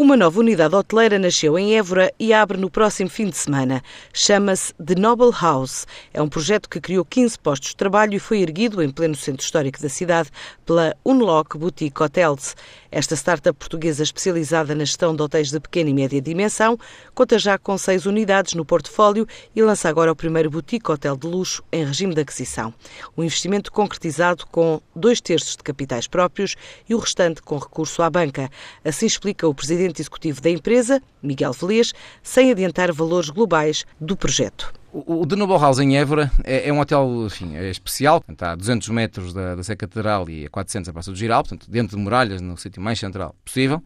Uma 0.00 0.16
nova 0.16 0.40
unidade 0.40 0.74
hoteleira 0.74 1.18
nasceu 1.18 1.58
em 1.58 1.76
Évora 1.76 2.10
e 2.18 2.32
abre 2.32 2.56
no 2.56 2.70
próximo 2.70 3.10
fim 3.10 3.28
de 3.28 3.36
semana. 3.36 3.82
Chama-se 4.14 4.72
The 4.82 4.94
Noble 4.98 5.30
House. 5.30 5.86
É 6.14 6.22
um 6.22 6.26
projeto 6.26 6.70
que 6.70 6.80
criou 6.80 7.04
15 7.04 7.38
postos 7.38 7.68
de 7.68 7.76
trabalho 7.76 8.14
e 8.14 8.18
foi 8.18 8.40
erguido 8.40 8.82
em 8.82 8.88
pleno 8.88 9.14
centro 9.14 9.44
histórico 9.44 9.78
da 9.78 9.90
cidade 9.90 10.30
pela 10.64 10.96
Unlock 11.04 11.58
Boutique 11.58 12.02
Hotels. 12.02 12.56
Esta 12.92 13.14
startup 13.14 13.56
portuguesa 13.56 14.02
especializada 14.02 14.74
na 14.74 14.84
gestão 14.84 15.14
de 15.14 15.22
hotéis 15.22 15.50
de 15.50 15.60
pequena 15.60 15.90
e 15.90 15.94
média 15.94 16.20
dimensão 16.20 16.76
conta 17.14 17.38
já 17.38 17.56
com 17.56 17.78
seis 17.78 18.04
unidades 18.04 18.54
no 18.54 18.64
portfólio 18.64 19.28
e 19.54 19.62
lança 19.62 19.88
agora 19.88 20.10
o 20.10 20.16
primeiro 20.16 20.50
boutique 20.50 20.90
hotel 20.90 21.16
de 21.16 21.26
luxo 21.26 21.62
em 21.70 21.84
regime 21.84 22.14
de 22.14 22.22
aquisição. 22.22 22.74
Um 23.16 23.22
investimento 23.22 23.70
concretizado 23.70 24.44
com 24.46 24.80
dois 24.94 25.20
terços 25.20 25.56
de 25.56 25.62
capitais 25.62 26.08
próprios 26.08 26.56
e 26.88 26.94
o 26.94 26.98
restante 26.98 27.40
com 27.42 27.58
recurso 27.58 28.02
à 28.02 28.10
banca. 28.10 28.50
Assim 28.84 29.06
explica 29.06 29.46
o 29.46 29.54
presidente 29.54 30.02
executivo 30.02 30.40
da 30.40 30.50
empresa, 30.50 31.00
Miguel 31.22 31.52
Velez, 31.52 31.92
sem 32.24 32.50
adiantar 32.50 32.92
valores 32.92 33.30
globais 33.30 33.84
do 34.00 34.16
projeto. 34.16 34.79
O, 34.92 35.24
The 35.24 35.36
Noble 35.36 35.56
House 35.56 35.78
em 35.78 35.96
Évora 35.96 36.32
é, 36.42 36.68
é 36.68 36.72
um 36.72 36.80
hotel 36.80 37.24
enfim, 37.26 37.56
é 37.56 37.70
especial, 37.70 38.24
está 38.28 38.52
a 38.52 38.56
200 38.56 38.88
metros 38.88 39.32
da, 39.32 39.54
da 39.54 39.62
Sé 39.62 39.76
Catedral 39.76 40.28
e 40.28 40.46
a 40.46 40.50
400 40.50 40.88
da 40.88 40.92
Praça 40.92 41.12
do 41.12 41.16
Giral, 41.16 41.44
portanto, 41.44 41.70
dentro 41.70 41.96
de 41.96 42.02
muralhas, 42.02 42.40
no 42.40 42.56
sítio 42.56 42.82
mais 42.82 42.98
central 42.98 43.36
possível, 43.44 43.82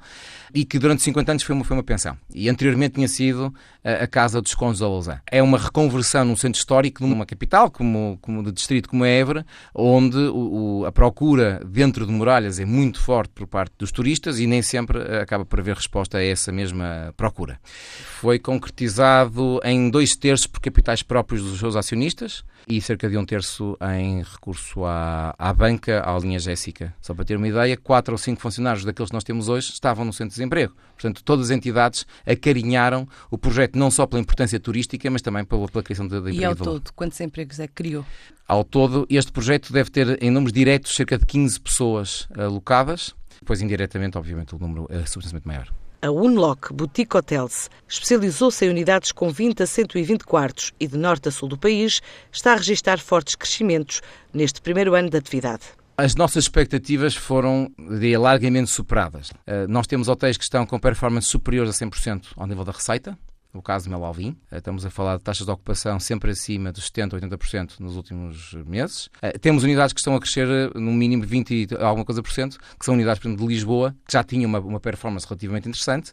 e 0.55 0.65
que 0.65 0.79
durante 0.79 1.03
50 1.03 1.33
anos 1.33 1.43
foi 1.43 1.55
uma, 1.55 1.65
foi 1.65 1.77
uma 1.77 1.83
pensão. 1.83 2.17
E 2.35 2.49
anteriormente 2.49 2.95
tinha 2.95 3.09
sido 3.09 3.55
a, 3.85 4.05
a 4.05 4.07
Casa 4.07 4.41
dos 4.41 4.55
Condes 4.55 4.80
da 4.80 4.89
Lausanne. 4.89 5.21
É 5.30 5.43
uma 5.43 5.59
reconversão 5.59 6.25
num 6.25 6.37
centro 6.37 6.59
histórico, 6.59 7.07
numa 7.07 7.27
capital, 7.27 7.71
como, 7.71 8.19
como 8.23 8.43
de 8.43 8.52
distrito 8.52 8.89
como 8.89 9.05
é 9.05 9.19
Évora, 9.19 9.45
onde 9.75 10.16
o, 10.16 10.80
o, 10.80 10.87
a 10.87 10.93
procura 10.93 11.61
dentro 11.66 12.07
de 12.07 12.13
muralhas 12.13 12.59
é 12.59 12.65
muito 12.65 12.99
forte 12.99 13.30
por 13.35 13.47
parte 13.47 13.75
dos 13.77 13.93
turistas 13.93 14.41
e 14.41 14.47
nem 14.47 14.63
sempre 14.63 15.01
acaba 15.19 15.45
por 15.45 15.61
haver 15.61 15.77
resposta 15.77 16.16
a 16.16 16.25
essa 16.25 16.51
mesma 16.51 17.13
procura. 17.15 17.61
Foi 18.21 18.39
concretizado 18.39 19.61
em 19.63 19.91
dois 19.91 20.16
terços 20.16 20.46
por 20.46 20.61
capitais 20.61 20.93
capitais 20.95 21.02
próprios 21.02 21.42
dos 21.42 21.59
seus 21.59 21.76
acionistas 21.76 22.45
e 22.68 22.80
cerca 22.80 23.09
de 23.09 23.18
um 23.18 23.24
terço 23.24 23.76
em 23.98 24.23
recurso 24.23 24.84
à, 24.84 25.34
à 25.38 25.52
banca, 25.52 26.02
à 26.09 26.18
linha 26.18 26.38
Jéssica. 26.38 26.95
Só 27.00 27.14
para 27.14 27.24
ter 27.24 27.37
uma 27.37 27.48
ideia, 27.48 27.76
quatro 27.76 28.14
ou 28.14 28.18
cinco 28.18 28.40
funcionários 28.40 28.84
daqueles 28.84 29.10
que 29.10 29.15
nós 29.15 29.24
temos 29.24 29.48
hoje 29.48 29.70
estavam 29.70 30.04
no 30.04 30.12
centro 30.12 30.30
de 30.30 30.37
desemprego. 30.37 30.74
Portanto, 30.95 31.22
todas 31.24 31.50
as 31.50 31.56
entidades 31.56 32.06
acarinharam 32.26 33.09
o 33.30 33.37
projeto 33.37 33.76
não 33.76 33.90
só 33.90 34.06
pela 34.06 34.20
importância 34.20 34.59
turística, 34.60 35.10
mas 35.10 35.20
também 35.20 35.45
pela, 35.45 35.66
pela 35.68 35.82
criação 35.82 36.06
de, 36.06 36.20
de 36.20 36.30
E 36.30 36.45
ao 36.45 36.54
todo, 36.54 36.92
quantos 36.95 37.20
empregos 37.20 37.59
é 37.59 37.66
que 37.66 37.74
criou? 37.74 38.06
Ao 38.46 38.62
todo, 38.62 39.06
este 39.10 39.32
projeto 39.32 39.72
deve 39.72 39.90
ter, 39.90 40.22
em 40.22 40.30
números 40.30 40.52
diretos, 40.52 40.95
cerca 40.95 41.18
de 41.18 41.26
15 41.26 41.60
pessoas 41.60 42.28
alocadas. 42.37 43.15
Depois, 43.40 43.60
indiretamente, 43.60 44.16
obviamente, 44.16 44.54
o 44.54 44.59
número 44.59 44.87
é 44.90 45.04
substancialmente 45.06 45.46
maior. 45.46 45.84
A 46.05 46.10
Unlock 46.10 46.71
Boutique 46.71 47.16
Hotels 47.16 47.71
especializou-se 47.88 48.63
em 48.66 48.69
unidades 48.69 49.10
com 49.10 49.30
20 49.30 49.63
a 49.63 49.66
120 49.66 50.21
quartos 50.24 50.71
e 50.79 50.87
de 50.87 50.99
norte 50.99 51.30
a 51.30 51.33
sul 51.33 51.49
do 51.49 51.57
país 51.57 52.02
está 52.30 52.52
a 52.52 52.57
registrar 52.57 52.99
fortes 52.99 53.35
crescimentos 53.35 54.02
neste 54.30 54.61
primeiro 54.61 54.95
ano 54.95 55.09
de 55.09 55.16
atividade. 55.16 55.63
As 55.96 56.15
nossas 56.15 56.45
expectativas 56.45 57.15
foram 57.15 57.73
de 57.79 58.19
largamente 58.19 58.69
superadas. 58.69 59.33
Eh, 59.46 59.66
nós 59.66 59.87
temos 59.87 60.07
hotéis 60.07 60.37
que 60.37 60.45
estão 60.45 60.66
com 60.66 60.79
performance 60.79 61.27
superiores 61.27 61.71
a 61.71 61.87
100% 61.87 62.33
ao 62.37 62.46
nível 62.46 62.65
da 62.65 62.73
receita, 62.73 63.16
no 63.55 63.63
caso 63.63 63.85
de 63.85 63.91
Mel 63.91 64.05
Alvim. 64.05 64.37
Eh, 64.50 64.59
estamos 64.59 64.84
a 64.84 64.91
falar 64.91 65.16
de 65.16 65.22
taxas 65.22 65.47
de 65.47 65.53
ocupação 65.53 66.00
sempre 66.00 66.33
acima 66.33 66.72
dos 66.72 66.91
70%, 66.91 67.21
80% 67.21 67.78
nos 67.78 67.97
últimos 67.97 68.53
meses. 68.66 69.09
Eh, 69.22 69.38
temos 69.38 69.62
unidades 69.62 69.93
que 69.93 70.00
estão 70.00 70.16
a 70.16 70.21
crescer 70.21 70.49
eh, 70.49 70.71
no 70.75 70.93
mínimo 70.93 71.25
20 71.25 71.50
e 71.50 71.69
alguma 71.81 72.05
coisa 72.05 72.21
por 72.21 72.33
cento, 72.33 72.59
que 72.59 72.84
são 72.84 72.94
unidades, 72.94 73.21
por 73.21 73.28
exemplo, 73.28 73.47
de 73.47 73.55
Lisboa, 73.55 73.94
que 74.06 74.12
já 74.12 74.25
tinham 74.25 74.49
uma, 74.49 74.59
uma 74.59 74.81
performance 74.81 75.27
relativamente 75.27 75.69
interessante, 75.69 76.12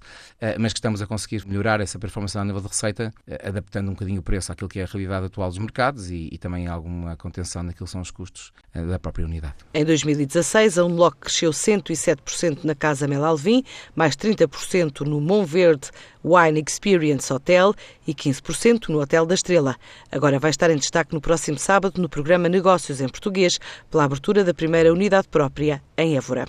mas 0.59 0.73
que 0.73 0.79
estamos 0.79 1.01
a 1.01 1.07
conseguir 1.07 1.45
melhorar 1.47 1.81
essa 1.81 1.97
performance 1.97 2.37
a 2.37 2.45
nível 2.45 2.61
de 2.61 2.67
receita, 2.67 3.11
adaptando 3.43 3.89
um 3.89 3.93
bocadinho 3.93 4.19
o 4.19 4.23
preço 4.23 4.51
àquilo 4.51 4.69
que 4.69 4.79
é 4.79 4.83
a 4.83 4.85
realidade 4.85 5.25
atual 5.25 5.49
dos 5.49 5.57
mercados 5.57 6.11
e, 6.11 6.29
e 6.31 6.37
também 6.37 6.67
alguma 6.67 7.15
contenção 7.15 7.63
naquilo 7.63 7.85
que 7.85 7.91
são 7.91 8.01
os 8.01 8.11
custos 8.11 8.51
da 8.73 8.99
própria 8.99 9.25
unidade. 9.25 9.55
Em 9.73 9.83
2016, 9.83 10.77
a 10.77 10.85
Unlock 10.85 11.17
cresceu 11.17 11.51
107% 11.51 12.63
na 12.63 12.75
Casa 12.75 13.07
Mel 13.07 13.25
Alvim, 13.25 13.63
mais 13.95 14.15
30% 14.15 15.01
no 15.01 15.19
Montverde 15.19 15.89
Wine 16.23 16.63
Experience 16.65 17.31
Hotel 17.33 17.73
e 18.07 18.13
15% 18.13 18.89
no 18.89 18.99
Hotel 18.99 19.25
da 19.25 19.35
Estrela. 19.35 19.75
Agora 20.11 20.39
vai 20.39 20.51
estar 20.51 20.69
em 20.69 20.77
destaque 20.77 21.13
no 21.13 21.21
próximo 21.21 21.57
sábado 21.57 22.01
no 22.01 22.09
programa 22.09 22.47
Negócios 22.47 23.01
em 23.01 23.07
Português, 23.09 23.59
pela 23.89 24.03
abertura 24.03 24.43
da 24.43 24.53
primeira 24.53 24.91
unidade 24.91 25.27
própria 25.27 25.81
em 25.97 26.15
Évora. 26.17 26.45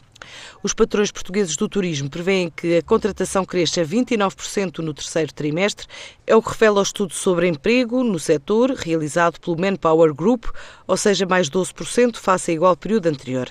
Os 0.63 0.73
patrões 0.75 1.11
portugueses 1.11 1.57
do 1.57 1.69
turismo 1.69 2.09
prevêem 2.11 2.51
que 2.51 2.79
a 2.79 2.83
contratação 2.83 3.45
cresça 3.45 3.85
29% 3.85 4.79
no 4.79 4.95
terceiro 4.95 5.33
trimestre. 5.33 5.87
É 6.27 6.35
o 6.35 6.43
que 6.43 6.51
revela 6.51 6.81
o 6.81 6.83
estudo 6.83 7.13
sobre 7.13 7.49
emprego 7.49 8.03
no 8.03 8.19
setor, 8.19 8.71
realizado 8.71 9.41
pelo 9.41 9.61
Manpower 9.61 10.15
Group, 10.15 10.47
ou 10.87 10.97
seja, 10.97 11.27
mais 11.27 11.49
12% 11.51 12.17
face 12.17 12.51
a 12.51 12.55
igual 12.55 12.77
período 12.77 13.07
anterior. 13.07 13.49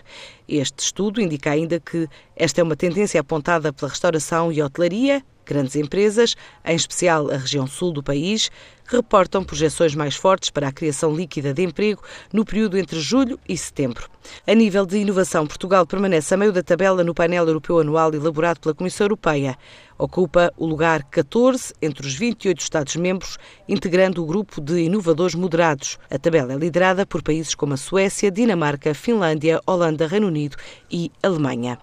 Este 0.47 0.79
estudo 0.79 1.21
indica 1.21 1.51
ainda 1.51 1.79
que 1.79 2.07
esta 2.35 2.61
é 2.61 2.63
uma 2.63 2.75
tendência 2.75 3.19
apontada 3.21 3.71
pela 3.71 3.89
restauração 3.89 4.51
e 4.51 4.61
hotelaria, 4.61 5.23
Grandes 5.45 5.75
empresas, 5.75 6.35
em 6.63 6.75
especial 6.75 7.29
a 7.29 7.37
região 7.37 7.65
sul 7.67 7.91
do 7.91 8.03
país, 8.03 8.49
reportam 8.85 9.43
projeções 9.43 9.95
mais 9.95 10.15
fortes 10.15 10.49
para 10.49 10.67
a 10.67 10.71
criação 10.71 11.13
líquida 11.13 11.53
de 11.53 11.63
emprego 11.63 12.01
no 12.31 12.45
período 12.45 12.77
entre 12.77 12.99
julho 12.99 13.39
e 13.47 13.57
setembro. 13.57 14.09
A 14.47 14.53
nível 14.53 14.85
de 14.85 14.97
inovação, 14.97 15.47
Portugal 15.47 15.85
permanece 15.85 16.33
a 16.33 16.37
meio 16.37 16.51
da 16.51 16.63
tabela 16.63 17.03
no 17.03 17.13
painel 17.13 17.45
europeu 17.47 17.79
anual 17.79 18.13
elaborado 18.13 18.59
pela 18.59 18.75
Comissão 18.75 19.05
Europeia. 19.05 19.57
Ocupa 19.97 20.51
o 20.57 20.65
lugar 20.65 21.03
14 21.03 21.73
entre 21.81 22.07
os 22.07 22.13
28 22.15 22.59
Estados-membros, 22.59 23.37
integrando 23.67 24.23
o 24.23 24.25
grupo 24.25 24.59
de 24.59 24.81
inovadores 24.81 25.35
moderados. 25.35 25.97
A 26.09 26.17
tabela 26.17 26.53
é 26.53 26.57
liderada 26.57 27.05
por 27.05 27.21
países 27.21 27.53
como 27.53 27.73
a 27.73 27.77
Suécia, 27.77 28.31
Dinamarca, 28.31 28.93
Finlândia, 28.93 29.61
Holanda, 29.65 30.07
Reino 30.07 30.27
Unido 30.27 30.57
e 30.89 31.11
Alemanha. 31.21 31.77